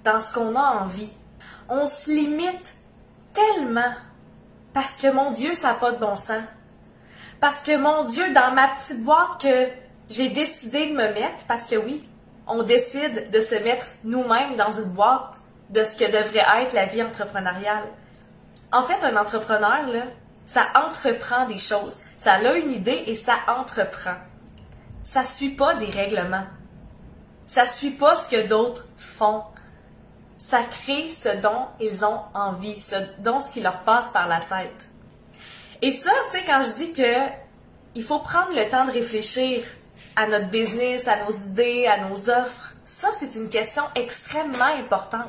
dans 0.04 0.22
ce 0.22 0.34
qu'on 0.34 0.56
a 0.56 0.84
envie. 0.84 1.12
On 1.68 1.86
se 1.88 2.12
limite 2.12 2.76
tellement 3.34 3.92
parce 4.74 4.96
que 4.98 5.12
mon 5.12 5.32
Dieu, 5.32 5.56
ça 5.56 5.70
n'a 5.70 5.74
pas 5.74 5.92
de 5.92 5.98
bon 5.98 6.16
sens. 6.16 6.44
Parce 7.40 7.62
que 7.64 7.76
mon 7.76 8.04
Dieu, 8.06 8.34
dans 8.34 8.54
ma 8.54 8.68
petite 8.68 9.04
boîte 9.04 9.42
que 9.42 9.68
j'ai 10.10 10.30
décidé 10.30 10.90
de 10.90 10.94
me 10.94 11.12
mettre, 11.14 11.44
parce 11.48 11.66
que 11.66 11.76
oui, 11.76 12.08
on 12.46 12.62
décide 12.62 13.32
de 13.32 13.40
se 13.40 13.56
mettre 13.56 13.88
nous-mêmes 14.04 14.58
dans 14.58 14.72
une 14.72 14.92
boîte 14.92 15.40
de 15.72 15.84
ce 15.84 15.96
que 15.96 16.06
devrait 16.06 16.46
être 16.62 16.74
la 16.74 16.86
vie 16.86 17.02
entrepreneuriale. 17.02 17.88
En 18.72 18.84
fait, 18.84 19.04
un 19.04 19.18
entrepreneur, 19.18 19.88
là, 19.88 20.04
ça 20.46 20.68
entreprend 20.76 21.46
des 21.46 21.58
choses. 21.58 22.00
Ça 22.18 22.34
a 22.34 22.54
une 22.54 22.72
idée 22.72 23.04
et 23.08 23.16
ça 23.16 23.36
entreprend. 23.48 24.16
Ça 25.04 25.24
suit 25.24 25.50
pas 25.50 25.76
des 25.76 25.90
règlements. 25.90 26.46
Ça 27.46 27.66
suit 27.66 27.92
pas 27.92 28.16
ce 28.16 28.30
que 28.30 28.48
d'autres 28.48 28.86
font. 28.98 29.44
Ça 30.38 30.60
crée 30.64 31.10
ce 31.10 31.38
dont 31.42 31.68
ils 31.80 32.06
ont 32.06 32.22
envie, 32.34 32.80
ce 32.80 32.96
dont 33.20 33.42
ce 33.42 33.52
qui 33.52 33.62
leur 33.62 33.80
passe 33.82 34.10
par 34.12 34.28
la 34.28 34.40
tête. 34.40 34.88
Et 35.82 35.92
ça, 35.92 36.12
tu 36.32 36.38
sais, 36.38 36.46
quand 36.46 36.62
je 36.64 36.86
dis 36.86 36.94
que 36.94 37.30
il 37.96 38.04
faut 38.04 38.20
prendre 38.20 38.56
le 38.56 38.70
temps 38.70 38.86
de 38.86 38.92
réfléchir 38.92 39.64
à 40.16 40.28
notre 40.28 40.50
business, 40.50 41.08
à 41.08 41.26
nos 41.26 41.32
idées, 41.32 41.88
à 41.88 42.08
nos 42.08 42.30
offres, 42.30 42.76
ça, 42.86 43.10
c'est 43.18 43.36
une 43.36 43.50
question 43.50 43.84
extrêmement 43.96 44.76
importante. 44.80 45.28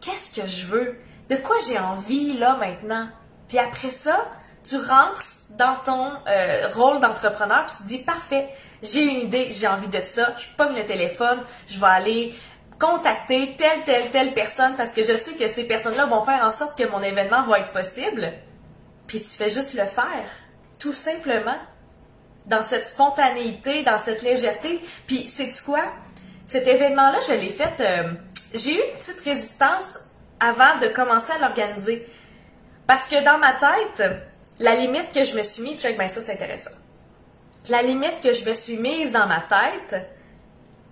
Qu'est-ce 0.00 0.40
que 0.40 0.46
je 0.46 0.66
veux? 0.66 0.98
De 1.32 1.38
quoi 1.38 1.56
j'ai 1.66 1.78
envie 1.78 2.36
là 2.36 2.56
maintenant? 2.56 3.08
Puis 3.48 3.58
après 3.58 3.88
ça, 3.88 4.30
tu 4.64 4.76
rentres 4.76 5.24
dans 5.48 5.76
ton 5.82 6.10
euh, 6.28 6.68
rôle 6.74 7.00
d'entrepreneur, 7.00 7.64
puis 7.64 7.76
tu 7.78 7.82
dis 7.84 7.98
parfait, 8.00 8.50
j'ai 8.82 9.04
une 9.04 9.20
idée, 9.28 9.48
j'ai 9.50 9.66
envie 9.66 9.88
de 9.88 10.02
ça, 10.04 10.34
je 10.36 10.54
pogne 10.58 10.76
le 10.76 10.84
téléphone, 10.84 11.38
je 11.66 11.80
vais 11.80 11.86
aller 11.86 12.34
contacter 12.78 13.56
telle, 13.56 13.82
telle, 13.86 14.10
telle 14.10 14.34
personne 14.34 14.74
parce 14.76 14.92
que 14.92 15.02
je 15.02 15.14
sais 15.14 15.32
que 15.32 15.48
ces 15.48 15.64
personnes-là 15.64 16.04
vont 16.04 16.22
faire 16.22 16.44
en 16.44 16.52
sorte 16.52 16.76
que 16.76 16.86
mon 16.88 17.00
événement 17.00 17.44
va 17.44 17.60
être 17.60 17.72
possible. 17.72 18.30
Puis 19.06 19.22
tu 19.22 19.30
fais 19.30 19.48
juste 19.48 19.72
le 19.72 19.86
faire, 19.86 20.28
tout 20.78 20.92
simplement, 20.92 21.58
dans 22.44 22.62
cette 22.62 22.86
spontanéité, 22.86 23.84
dans 23.84 23.98
cette 23.98 24.20
légèreté. 24.20 24.82
Puis 25.06 25.26
sais-tu 25.28 25.62
quoi? 25.62 25.84
Cet 26.46 26.68
événement-là, 26.68 27.20
je 27.26 27.32
l'ai 27.32 27.52
fait, 27.52 27.80
euh, 27.80 28.12
j'ai 28.52 28.74
eu 28.74 28.80
une 28.92 28.98
petite 28.98 29.20
résistance 29.24 29.98
avant 30.42 30.78
de 30.80 30.88
commencer 30.88 31.32
à 31.32 31.38
l'organiser. 31.38 32.06
Parce 32.86 33.08
que 33.08 33.24
dans 33.24 33.38
ma 33.38 33.52
tête, 33.52 34.02
la 34.58 34.74
limite 34.74 35.12
que 35.14 35.24
je 35.24 35.36
me 35.36 35.42
suis 35.42 35.62
mise, 35.62 35.80
check, 35.80 35.96
ben 35.96 36.08
ça 36.08 36.20
c'est 36.20 36.32
intéressant. 36.32 36.72
La 37.70 37.80
limite 37.80 38.20
que 38.22 38.32
je 38.32 38.44
me 38.44 38.52
suis 38.52 38.76
mise 38.76 39.12
dans 39.12 39.26
ma 39.26 39.40
tête 39.40 40.10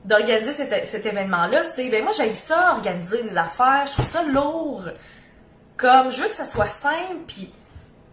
d'organiser 0.04 0.54
cet, 0.54 1.04
événement-là, 1.04 1.64
c'est, 1.64 1.90
ben 1.90 2.04
moi 2.04 2.12
j'ai 2.16 2.32
ça, 2.34 2.74
organiser 2.76 3.22
des 3.24 3.36
affaires, 3.36 3.84
je 3.86 3.92
trouve 3.92 4.06
ça 4.06 4.22
lourd. 4.22 4.84
Comme, 5.76 6.10
je 6.10 6.22
veux 6.22 6.28
que 6.28 6.34
ça 6.34 6.46
soit 6.46 6.66
simple, 6.66 7.24
puis 7.26 7.52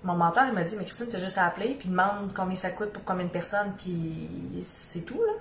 mon 0.04 0.16
mentor, 0.16 0.46
il 0.48 0.54
m'a 0.54 0.64
dit, 0.64 0.76
mais 0.78 0.86
Christine, 0.86 1.08
as 1.14 1.20
juste 1.20 1.38
à 1.38 1.46
appeler, 1.46 1.76
puis 1.80 1.90
demande 1.90 2.32
combien 2.36 2.56
ça 2.56 2.72
coûte 2.72 2.92
pour 2.92 3.04
combien 3.04 3.26
de 3.26 3.32
personnes, 3.32 3.74
puis 3.78 4.64
c'est 4.64 5.02
tout, 5.02 5.22
là. 5.22 5.34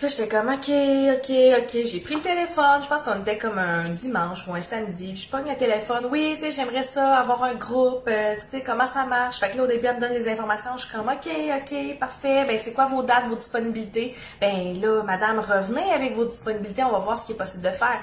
Puis 0.00 0.08
j'étais 0.08 0.28
comme, 0.28 0.48
OK, 0.48 0.70
OK, 0.70 1.30
OK. 1.58 1.84
J'ai 1.84 2.00
pris 2.00 2.14
le 2.14 2.22
téléphone. 2.22 2.82
Je 2.82 2.88
pense 2.88 3.04
qu'on 3.04 3.20
était 3.20 3.36
comme 3.36 3.58
un 3.58 3.90
dimanche 3.90 4.48
ou 4.48 4.54
un 4.54 4.62
samedi. 4.62 5.12
Puis 5.12 5.26
je 5.26 5.28
pogne 5.28 5.46
le 5.46 5.58
téléphone. 5.58 6.06
Oui, 6.10 6.36
tu 6.38 6.46
sais, 6.46 6.50
j'aimerais 6.50 6.84
ça, 6.84 7.18
avoir 7.18 7.44
un 7.44 7.54
groupe. 7.54 8.08
Euh, 8.08 8.34
tu 8.36 8.56
sais, 8.56 8.62
comment 8.62 8.86
ça 8.86 9.04
marche? 9.04 9.40
Fait 9.40 9.50
que 9.50 9.58
là, 9.58 9.64
au 9.64 9.66
début, 9.66 9.84
elle 9.84 9.96
me 9.96 10.00
donne 10.00 10.14
des 10.14 10.26
informations. 10.26 10.70
Je 10.78 10.86
suis 10.86 10.96
comme, 10.96 11.06
OK, 11.06 11.28
OK, 11.28 11.98
parfait. 11.98 12.46
Ben, 12.46 12.58
c'est 12.58 12.72
quoi 12.72 12.86
vos 12.86 13.02
dates, 13.02 13.26
vos 13.28 13.36
disponibilités? 13.36 14.16
Ben, 14.40 14.80
là, 14.80 15.02
madame, 15.02 15.38
revenez 15.38 15.92
avec 15.92 16.16
vos 16.16 16.24
disponibilités. 16.24 16.82
On 16.82 16.92
va 16.92 17.00
voir 17.00 17.18
ce 17.18 17.26
qui 17.26 17.32
est 17.32 17.36
possible 17.36 17.62
de 17.62 17.68
faire. 17.68 18.00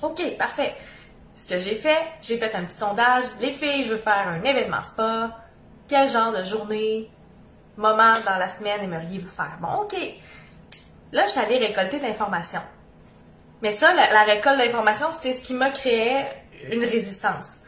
OK, 0.00 0.38
parfait. 0.38 0.74
Ce 1.34 1.46
que 1.46 1.58
j'ai 1.58 1.74
fait, 1.74 2.00
j'ai 2.22 2.38
fait 2.38 2.54
un 2.54 2.64
petit 2.64 2.78
sondage. 2.78 3.24
Les 3.38 3.52
filles, 3.52 3.84
je 3.84 3.92
veux 3.92 4.00
faire 4.00 4.28
un 4.28 4.42
événement 4.44 4.82
spa. 4.82 5.42
Quel 5.88 6.08
genre 6.08 6.32
de 6.32 6.42
journée, 6.42 7.10
moment 7.76 8.14
dans 8.24 8.38
la 8.38 8.48
semaine 8.48 8.80
aimeriez-vous 8.82 9.28
faire? 9.28 9.58
Bon, 9.60 9.82
OK. 9.82 9.94
Là, 11.12 11.26
je 11.26 11.32
suis 11.32 11.40
allée 11.40 11.58
récolter 11.58 11.98
de 11.98 12.04
l'information. 12.04 12.60
Mais 13.60 13.72
ça, 13.72 13.92
la, 13.94 14.24
récolte 14.24 14.58
d'informations, 14.58 15.08
c'est 15.20 15.34
ce 15.34 15.42
qui 15.42 15.54
m'a 15.54 15.70
créé 15.70 16.24
une 16.70 16.84
résistance. 16.84 17.60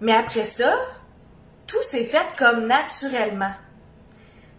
Mais 0.00 0.14
après 0.14 0.44
ça, 0.44 0.74
tout 1.66 1.82
s'est 1.82 2.04
fait 2.04 2.26
comme 2.38 2.66
naturellement. 2.66 3.52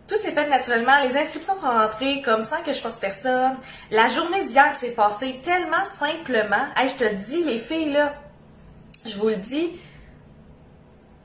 Tout 0.08 0.16
s'est 0.16 0.32
fait 0.32 0.50
naturellement. 0.50 1.02
Les 1.04 1.16
inscriptions 1.16 1.56
sont 1.56 1.70
rentrées 1.70 2.22
comme 2.22 2.44
sans 2.44 2.62
que 2.64 2.74
je 2.74 2.80
force 2.80 2.98
personne. 2.98 3.56
La 3.92 4.10
journée 4.10 4.46
d'hier 4.46 4.76
s'est 4.76 4.92
passée 4.92 5.40
tellement 5.44 5.86
simplement. 6.00 6.66
Hey, 6.76 6.90
je 6.90 6.96
te 6.96 7.14
dis, 7.14 7.44
les 7.44 7.60
filles, 7.60 7.94
là, 7.94 8.14
je 9.06 9.18
vous 9.18 9.30
le 9.30 9.38
dis, 9.38 9.80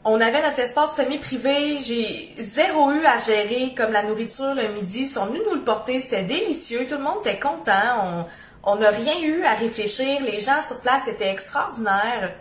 on 0.08 0.20
avait 0.20 0.40
notre 0.40 0.60
espace 0.60 0.94
semi-privé. 0.94 1.78
J'ai 1.82 2.32
zéro 2.38 2.92
eu 2.92 3.04
à 3.04 3.18
gérer 3.18 3.74
comme 3.76 3.90
la 3.90 4.04
nourriture 4.04 4.54
le 4.54 4.68
midi. 4.68 5.00
Ils 5.00 5.08
sont 5.08 5.26
venus 5.26 5.42
nous 5.48 5.56
le 5.56 5.64
porter. 5.64 6.00
C'était 6.00 6.22
délicieux. 6.22 6.86
Tout 6.86 6.94
le 6.94 7.02
monde 7.02 7.18
était 7.24 7.40
content. 7.40 8.24
On 8.62 8.76
n'a 8.76 8.90
rien 8.90 9.20
eu 9.20 9.42
à 9.42 9.54
réfléchir. 9.54 10.22
Les 10.22 10.38
gens 10.38 10.62
sur 10.62 10.80
place 10.80 11.08
étaient 11.08 11.30
extraordinaires. 11.30 12.32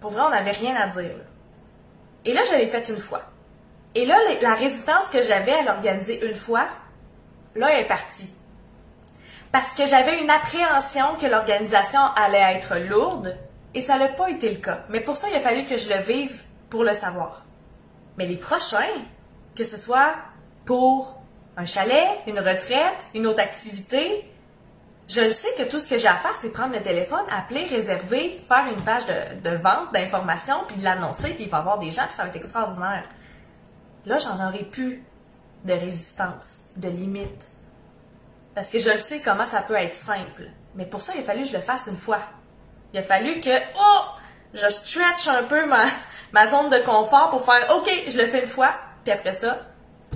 Pour 0.00 0.10
vrai, 0.10 0.22
on 0.26 0.30
n'avait 0.30 0.50
rien 0.50 0.74
à 0.74 0.88
dire. 0.88 1.14
Et 2.24 2.32
là, 2.32 2.40
je 2.50 2.56
l'ai 2.56 2.66
fait 2.66 2.88
une 2.88 2.98
fois. 2.98 3.22
Et 3.94 4.04
là, 4.04 4.18
la 4.42 4.54
résistance 4.54 5.06
que 5.06 5.22
j'avais 5.22 5.52
à 5.52 5.62
l'organiser 5.62 6.26
une 6.26 6.34
fois, 6.34 6.66
là, 7.54 7.70
elle 7.72 7.84
est 7.84 7.88
partie. 7.88 8.28
Parce 9.52 9.72
que 9.72 9.86
j'avais 9.86 10.20
une 10.20 10.30
appréhension 10.30 11.14
que 11.20 11.26
l'organisation 11.26 12.00
allait 12.16 12.56
être 12.56 12.76
lourde, 12.76 13.38
et 13.72 13.80
ça 13.80 13.98
n'a 13.98 14.08
pas 14.08 14.28
été 14.28 14.50
le 14.50 14.56
cas. 14.56 14.80
Mais 14.90 15.00
pour 15.00 15.16
ça, 15.16 15.28
il 15.30 15.36
a 15.36 15.40
fallu 15.40 15.64
que 15.64 15.76
je 15.78 15.88
le 15.88 16.00
vive 16.02 16.42
pour 16.70 16.84
le 16.84 16.94
savoir. 16.94 17.44
Mais 18.16 18.26
les 18.26 18.36
prochains, 18.36 18.78
que 19.54 19.64
ce 19.64 19.76
soit 19.76 20.14
pour 20.64 21.20
un 21.56 21.64
chalet, 21.64 22.20
une 22.26 22.38
retraite, 22.38 23.06
une 23.14 23.26
autre 23.26 23.40
activité, 23.40 24.30
je 25.08 25.22
le 25.22 25.30
sais 25.30 25.48
que 25.56 25.62
tout 25.62 25.80
ce 25.80 25.88
que 25.88 25.96
j'ai 25.96 26.08
à 26.08 26.16
faire, 26.16 26.36
c'est 26.36 26.52
prendre 26.52 26.74
le 26.74 26.82
téléphone, 26.82 27.24
appeler, 27.30 27.64
réserver, 27.64 28.40
faire 28.46 28.66
une 28.70 28.82
page 28.82 29.06
de, 29.06 29.56
vente, 29.56 29.92
d'information, 29.92 30.56
puis 30.66 30.76
de 30.76 30.84
l'annoncer, 30.84 31.32
puis 31.34 31.44
il 31.44 31.50
va 31.50 31.58
y 31.58 31.60
avoir 31.60 31.78
des 31.78 31.90
gens, 31.90 32.02
puis 32.02 32.14
ça 32.14 32.24
va 32.24 32.28
être 32.28 32.36
extraordinaire. 32.36 33.04
Là, 34.04 34.18
j'en 34.18 34.46
aurais 34.46 34.64
plus 34.64 35.02
de 35.64 35.72
résistance, 35.72 36.66
de 36.76 36.88
limite. 36.88 37.46
Parce 38.54 38.70
que 38.70 38.78
je 38.78 38.90
le 38.90 38.98
sais 38.98 39.20
comment 39.20 39.46
ça 39.46 39.62
peut 39.62 39.74
être 39.74 39.94
simple. 39.94 40.44
Mais 40.74 40.84
pour 40.84 41.00
ça, 41.00 41.14
il 41.14 41.20
a 41.20 41.24
fallu 41.24 41.42
que 41.42 41.48
je 41.48 41.56
le 41.56 41.62
fasse 41.62 41.86
une 41.86 41.96
fois. 41.96 42.20
Il 42.92 42.98
a 42.98 43.02
fallu 43.02 43.40
que, 43.40 43.56
oh, 43.78 44.04
je 44.52 44.68
stretch 44.68 45.26
un 45.28 45.42
peu 45.44 45.66
ma, 45.66 45.84
ma 46.32 46.46
zone 46.48 46.70
de 46.70 46.78
confort 46.84 47.30
pour 47.30 47.44
faire 47.44 47.76
OK, 47.76 47.90
je 48.08 48.18
le 48.18 48.26
fais 48.26 48.42
une 48.42 48.48
fois, 48.48 48.72
puis 49.04 49.12
après 49.12 49.34
ça, 49.34 49.58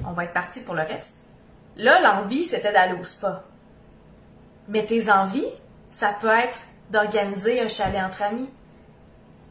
on 0.07 0.12
va 0.12 0.25
être 0.25 0.33
parti 0.33 0.61
pour 0.61 0.75
le 0.75 0.83
reste. 0.83 1.19
Là, 1.76 2.00
l'envie, 2.00 2.45
c'était 2.45 2.73
d'aller 2.73 2.99
au 2.99 3.04
spa. 3.04 3.45
Mais 4.69 4.85
tes 4.85 5.11
envies, 5.11 5.47
ça 5.90 6.14
peut 6.21 6.28
être 6.28 6.59
d'organiser 6.90 7.61
un 7.61 7.69
chalet 7.69 8.02
entre 8.02 8.23
amis. 8.23 8.49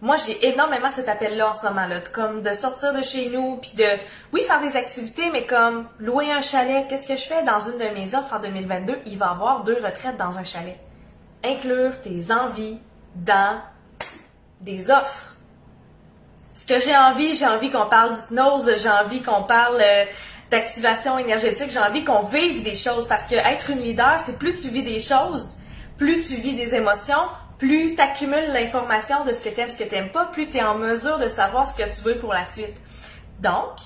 Moi, 0.02 0.16
j'ai 0.18 0.50
énormément 0.50 0.90
cet 0.90 1.08
appel-là 1.10 1.52
en 1.52 1.54
ce 1.54 1.64
moment-là, 1.68 2.00
comme 2.12 2.42
de 2.42 2.54
sortir 2.54 2.92
de 2.92 3.04
chez 3.04 3.30
nous, 3.30 3.58
puis 3.58 3.74
de, 3.76 3.86
oui, 4.34 4.42
faire 4.48 4.60
des 4.60 4.76
activités, 4.76 5.30
mais 5.32 5.46
comme 5.46 5.88
louer 6.00 6.32
un 6.32 6.42
chalet. 6.42 6.88
Qu'est-ce 6.88 7.08
que 7.08 7.16
je 7.16 7.24
fais 7.24 7.44
dans 7.44 7.60
une 7.60 7.78
de 7.78 7.94
mes 7.94 8.16
offres 8.16 8.34
en 8.34 8.40
2022? 8.40 8.98
Il 9.06 9.18
va 9.20 9.28
y 9.28 9.30
avoir 9.30 9.64
deux 9.64 9.78
retraites 9.84 10.18
dans 10.18 10.40
un 10.40 10.44
chalet. 10.44 10.80
Inclure 11.44 12.02
tes 12.02 12.32
envies 12.32 12.80
dans 13.16 13.62
des 14.60 14.90
offres. 14.90 15.36
Ce 16.62 16.68
que 16.68 16.80
j'ai 16.80 16.96
envie, 16.96 17.34
j'ai 17.34 17.48
envie 17.48 17.72
qu'on 17.72 17.88
parle 17.88 18.14
d'hypnose, 18.14 18.70
j'ai 18.84 18.90
envie 18.90 19.24
qu'on 19.24 19.42
parle 19.42 19.82
euh, 19.82 20.06
d'activation 20.52 21.18
énergétique, 21.18 21.72
j'ai 21.72 21.80
envie 21.80 22.04
qu'on 22.04 22.22
vive 22.22 22.62
des 22.62 22.76
choses 22.76 23.08
parce 23.08 23.26
que 23.26 23.34
être 23.34 23.72
une 23.72 23.80
leader, 23.80 24.22
c'est 24.24 24.38
plus 24.38 24.54
tu 24.54 24.70
vis 24.70 24.84
des 24.84 25.00
choses, 25.00 25.56
plus 25.98 26.24
tu 26.24 26.36
vis 26.36 26.56
des 26.56 26.76
émotions, 26.76 27.24
plus 27.58 27.96
tu 27.96 28.02
accumules 28.02 28.54
l'information 28.54 29.26
de 29.26 29.34
ce 29.34 29.42
que 29.42 29.50
tu 29.50 29.60
aimes, 29.60 29.72
ce 29.72 29.76
que 29.76 29.86
tu 29.86 29.96
n'aimes 29.96 30.12
pas, 30.12 30.28
plus 30.28 30.52
tu 30.52 30.58
es 30.58 30.64
en 30.64 30.76
mesure 30.76 31.18
de 31.18 31.30
savoir 31.30 31.68
ce 31.68 31.76
que 31.76 31.90
tu 31.96 32.04
veux 32.04 32.20
pour 32.20 32.32
la 32.32 32.46
suite. 32.46 32.78
Donc, 33.40 33.80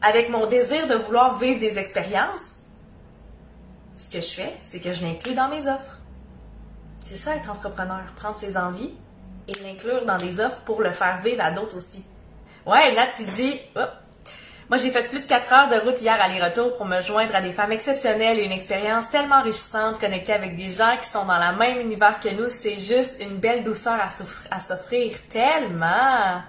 avec 0.00 0.28
mon 0.28 0.48
désir 0.48 0.88
de 0.88 0.96
vouloir 0.96 1.38
vivre 1.38 1.60
des 1.60 1.78
expériences, 1.78 2.62
ce 3.96 4.10
que 4.10 4.20
je 4.20 4.34
fais, 4.34 4.52
c'est 4.64 4.80
que 4.80 4.92
je 4.92 5.06
l'inclus 5.06 5.34
dans 5.34 5.48
mes 5.48 5.68
offres. 5.68 6.00
C'est 7.06 7.14
ça 7.14 7.36
être 7.36 7.48
entrepreneur, 7.48 8.00
prendre 8.16 8.36
ses 8.36 8.56
envies, 8.56 8.96
et 9.48 9.52
l'inclure 9.64 10.04
dans 10.04 10.16
des 10.16 10.40
offres 10.40 10.60
pour 10.64 10.82
le 10.82 10.92
faire 10.92 11.20
vivre 11.22 11.42
à 11.42 11.50
d'autres 11.50 11.76
aussi. 11.76 12.04
Ouais, 12.66 12.94
Nat, 12.94 13.08
tu 13.16 13.24
dis, 13.24 13.60
moi 14.68 14.78
j'ai 14.78 14.90
fait 14.90 15.08
plus 15.08 15.20
de 15.20 15.26
4 15.26 15.52
heures 15.52 15.68
de 15.68 15.84
route 15.84 16.00
hier 16.00 16.16
aller-retour 16.20 16.76
pour 16.76 16.86
me 16.86 17.00
joindre 17.00 17.34
à 17.34 17.40
des 17.40 17.52
femmes 17.52 17.72
exceptionnelles 17.72 18.38
et 18.38 18.44
une 18.44 18.52
expérience 18.52 19.10
tellement 19.10 19.36
enrichissante 19.36 19.98
connectée 19.98 20.32
avec 20.32 20.56
des 20.56 20.70
gens 20.70 20.96
qui 21.00 21.08
sont 21.08 21.24
dans 21.24 21.38
le 21.38 21.56
même 21.56 21.80
univers 21.80 22.20
que 22.20 22.28
nous. 22.28 22.48
C'est 22.50 22.78
juste 22.78 23.20
une 23.20 23.38
belle 23.38 23.64
douceur 23.64 23.98
à 24.50 24.60
s'offrir 24.60 25.16
tellement. 25.28 26.42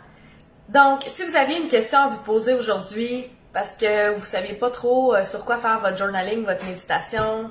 Donc, 0.69 1.03
si 1.07 1.23
vous 1.23 1.35
aviez 1.35 1.57
une 1.57 1.67
question 1.67 2.00
à 2.00 2.07
vous 2.07 2.21
poser 2.21 2.53
aujourd'hui, 2.53 3.25
parce 3.53 3.75
que 3.75 4.15
vous 4.15 4.25
saviez 4.25 4.55
pas 4.55 4.71
trop 4.71 5.13
euh, 5.13 5.23
sur 5.23 5.45
quoi 5.45 5.57
faire 5.57 5.79
votre 5.79 5.97
journaling, 5.97 6.43
votre 6.43 6.65
méditation, 6.65 7.50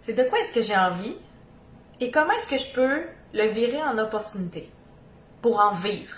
c'est 0.00 0.14
de 0.14 0.24
quoi 0.24 0.38
est-ce 0.40 0.52
que 0.52 0.62
j'ai 0.62 0.76
envie? 0.76 1.14
Et 2.00 2.10
comment 2.10 2.32
est-ce 2.32 2.48
que 2.48 2.58
je 2.58 2.72
peux 2.72 3.02
le 3.32 3.46
virer 3.48 3.82
en 3.82 3.98
opportunité 3.98 4.70
pour 5.42 5.60
en 5.60 5.72
vivre. 5.72 6.16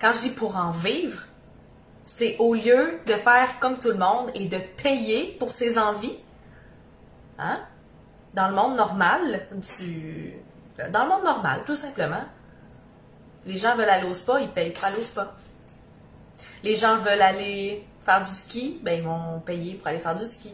Quand 0.00 0.12
je 0.12 0.20
dis 0.20 0.30
pour 0.30 0.56
en 0.56 0.70
vivre, 0.70 1.22
c'est 2.06 2.36
au 2.38 2.54
lieu 2.54 3.00
de 3.06 3.12
faire 3.12 3.58
comme 3.60 3.78
tout 3.78 3.88
le 3.88 3.98
monde 3.98 4.30
et 4.34 4.48
de 4.48 4.58
payer 4.82 5.36
pour 5.38 5.50
ses 5.50 5.78
envies. 5.78 6.18
Hein? 7.38 7.60
Dans 8.34 8.48
le 8.48 8.54
monde 8.54 8.76
normal, 8.76 9.46
dans 10.92 11.02
le 11.02 11.08
monde 11.08 11.24
normal, 11.24 11.62
tout 11.66 11.74
simplement. 11.74 12.24
Les 13.44 13.56
gens 13.56 13.76
veulent 13.76 13.88
aller 13.88 14.08
au 14.08 14.14
spa, 14.14 14.40
ils 14.40 14.48
payent 14.48 14.72
pour 14.72 14.84
aller 14.84 14.98
au 14.98 15.02
spa. 15.02 15.34
Les 16.62 16.76
gens 16.76 16.96
veulent 16.96 17.22
aller 17.22 17.86
faire 18.04 18.22
du 18.22 18.30
ski, 18.30 18.80
ben 18.82 18.98
ils 18.98 19.04
vont 19.04 19.40
payer 19.40 19.74
pour 19.74 19.88
aller 19.88 19.98
faire 19.98 20.14
du 20.14 20.26
ski. 20.26 20.50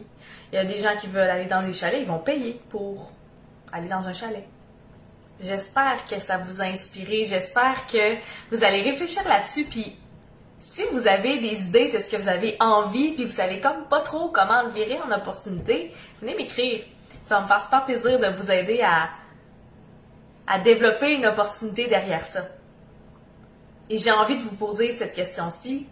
Il 0.51 0.55
y 0.55 0.57
a 0.57 0.65
des 0.65 0.77
gens 0.77 0.95
qui 0.99 1.07
veulent 1.07 1.29
aller 1.29 1.45
dans 1.45 1.61
des 1.61 1.73
chalets, 1.73 2.01
ils 2.01 2.07
vont 2.07 2.19
payer 2.19 2.59
pour 2.69 3.11
aller 3.71 3.87
dans 3.87 4.07
un 4.07 4.13
chalet. 4.13 4.47
J'espère 5.45 6.05
que 6.09 6.19
ça 6.19 6.37
vous 6.37 6.61
a 6.61 6.65
inspiré, 6.65 7.25
j'espère 7.25 7.85
que 7.85 8.15
vous 8.51 8.63
allez 8.63 8.81
réfléchir 8.81 9.21
là-dessus, 9.27 9.65
puis 9.65 9.95
si 10.59 10.83
vous 10.91 11.07
avez 11.07 11.39
des 11.39 11.61
idées 11.61 11.91
de 11.91 11.99
ce 11.99 12.09
que 12.09 12.17
vous 12.17 12.27
avez 12.27 12.57
envie, 12.59 13.13
puis 13.13 13.25
vous 13.25 13.31
savez 13.31 13.59
comme 13.59 13.85
pas 13.87 14.01
trop 14.01 14.29
comment 14.29 14.63
le 14.63 14.71
virer 14.71 14.97
en 15.07 15.11
opportunité, 15.11 15.93
venez 16.19 16.35
m'écrire. 16.35 16.83
Ça 17.23 17.41
me 17.41 17.47
faire 17.47 17.61
super 17.61 17.85
plaisir 17.85 18.19
de 18.19 18.27
vous 18.35 18.51
aider 18.51 18.81
à, 18.81 19.09
à 20.47 20.59
développer 20.59 21.13
une 21.15 21.25
opportunité 21.27 21.87
derrière 21.87 22.25
ça. 22.25 22.41
Et 23.89 23.99
j'ai 23.99 24.11
envie 24.11 24.37
de 24.37 24.43
vous 24.43 24.55
poser 24.55 24.93
cette 24.93 25.13
question-ci. 25.13 25.87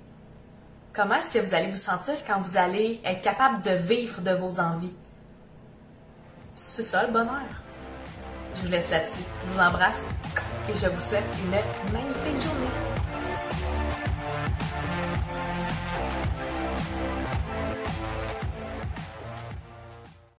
Comment 0.94 1.16
est-ce 1.16 1.30
que 1.30 1.40
vous 1.40 1.54
allez 1.54 1.70
vous 1.70 1.78
sentir 1.78 2.16
quand 2.26 2.40
vous 2.40 2.58
allez 2.58 3.02
être 3.06 3.22
capable 3.22 3.62
de 3.62 3.72
vivre 3.72 4.22
de 4.22 4.32
vos 4.32 4.60
envies? 4.60 4.96
C'est 6.56 6.84
ça 6.84 7.06
le 7.06 7.12
bonheur. 7.12 7.63
Je 8.56 8.62
vous 8.62 8.72
laisse 8.72 8.90
là-dessus. 8.90 9.24
Je 9.46 9.52
vous 9.52 9.60
embrasse 9.60 10.02
et 10.70 10.74
je 10.74 10.88
vous 10.88 11.00
souhaite 11.00 11.24
une 11.44 11.52
magnifique 11.92 12.42
journée. 12.42 12.93